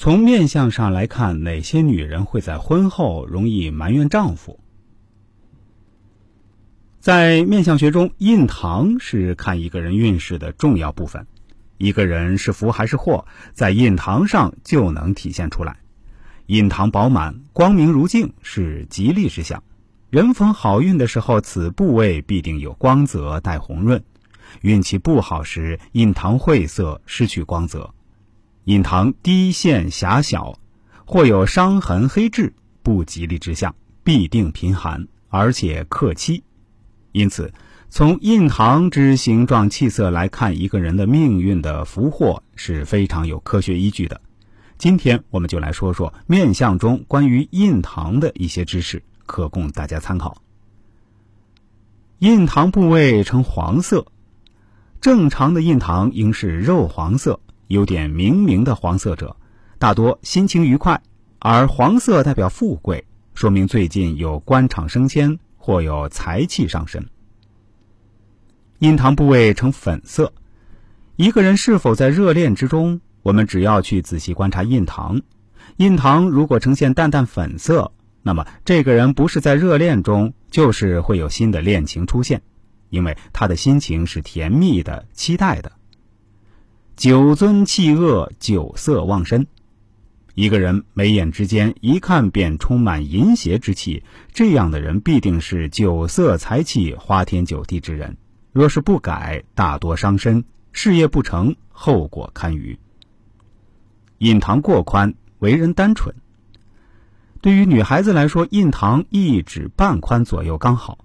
[0.00, 4.60] 从面相上来看，哪些女人会在婚后容易埋怨丈夫？
[7.00, 11.26] 在面相学中，印堂是看一个人运势的重要部分。
[11.78, 15.76] 一个人是福还是祸，在印堂上就能体现出来。
[16.46, 19.64] 印堂饱满、光明如镜是吉利之象。
[20.10, 23.98] 人逢好运的时候，此部位必定有光泽带红润；
[24.60, 27.92] 运气不好时，印堂晦涩失去光泽。
[28.68, 30.58] 印堂低陷狭小，
[31.06, 36.44] 或有伤痕黑痣，不吉利之象，必定贫寒，而且克妻。
[37.12, 37.50] 因此，
[37.88, 44.20] 从印堂之形状气色来看一个人的命运的福祸是非常有科学依据的。
[44.76, 50.36] 今天我们就来说说面相中关于印堂的一些知识，可供大家参考。
[52.18, 54.04] 印堂部位呈黄色，
[55.00, 57.40] 正常的印堂应是肉黄色。
[57.68, 59.36] 有点明明的黄色者，
[59.78, 61.00] 大多心情愉快，
[61.38, 67.04] 而黄色代表富贵，说明最近有官场升迁或有财气上升。
[68.78, 70.32] 印堂部位呈粉色，
[71.16, 75.20] 一个人是否在热恋之中，我们只要去仔细观察印堂，
[75.76, 82.40] 印堂如果呈现淡淡粉色，那么这个人不是在热恋中，就是会有新的恋情出现，
[82.88, 85.72] 因为他的心情是甜蜜的、期待的。
[86.98, 89.46] 酒尊气恶，酒色旺身。
[90.34, 98.16] 一个人眉眼之间一看便充满淫邪之气，这样的人必定是酒色财气花天酒地之人。
[98.50, 102.76] 若是不改，大多伤身，事业不成，后果堪虞。
[104.18, 106.12] 印堂过宽，为人单纯。
[107.40, 110.98] 对于女孩子来说，印堂一指半宽左右刚好。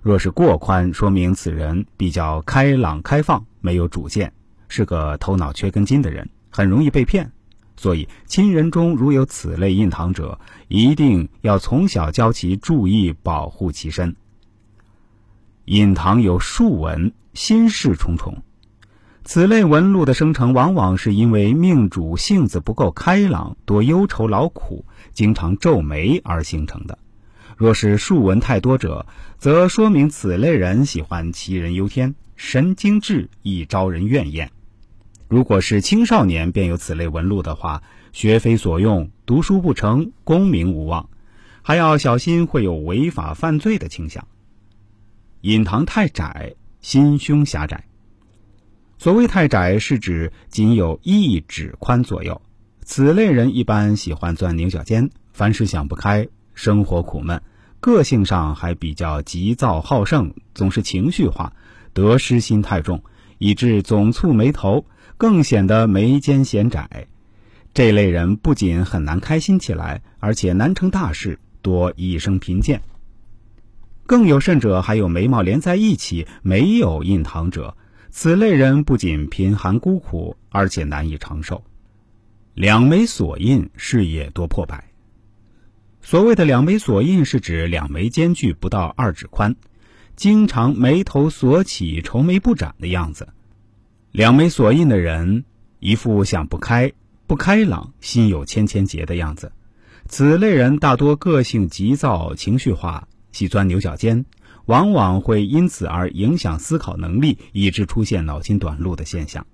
[0.00, 4.32] 若是过宽，说明此人比较开朗开放，没有主见。
[4.74, 7.30] 是个头脑缺根筋的人，很容易被骗，
[7.76, 14.16] 所以亲人中如有此类印堂者，一定要从小教其注意保护其身。
[15.66, 18.42] 印堂有数纹，心事重重，
[19.22, 26.98] 此类纹路的生成，往往是因为命主性子不够开朗，多忧愁劳苦，经常皱眉而形成的。
[27.56, 29.06] 若是竖纹太多者，
[29.38, 34.50] 则说明此类人喜欢杞人忧天，神经质，易招人怨厌。
[35.34, 41.08] 如果是青少年便有此类纹路的话，学非所用，读书不成，功名无望，
[41.60, 44.28] 还要小心会有违法犯罪的倾向。
[45.40, 47.82] 隐堂太窄，心胸狭窄。
[48.96, 52.40] 所谓太窄，是指仅有一指宽左右。
[52.84, 57.42] 此类人一般喜欢钻牛角尖，凡事想不开，生活苦闷，
[57.80, 61.52] 个性上还比较急躁好胜，总是情绪化，
[61.92, 63.02] 得失心太重，
[63.44, 64.86] 以致总蹙眉头。
[65.16, 67.06] 更显得眉间显窄，
[67.72, 72.82] 这类人不仅很难开心起来，而且难成大事，多一生贫贱。
[74.06, 77.76] 更有甚者，还有眉毛连在一起没有印堂者，
[78.10, 81.62] 此类人不仅贫寒孤苦，而且难以长寿。
[82.54, 84.90] 两眉锁印，事业多破败。
[86.02, 89.54] 所谓的两眉锁印，是指两眉间距不到二指宽，
[90.16, 93.28] 经常眉头锁起、愁眉不展的样子。
[94.12, 95.44] 两眉锁印的人，
[95.80, 96.92] 一副想不开、
[97.26, 99.52] 不开朗、心有千千结的样子。
[100.06, 104.24] 此类人大多个性急躁、情绪化，喜钻牛角尖，
[104.66, 109.46] 往往会因此而影响思考能力，以致出现脑筋短路的现象。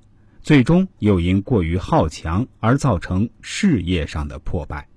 [0.43, 4.89] 最终又因过于好强而造成事业上的破败。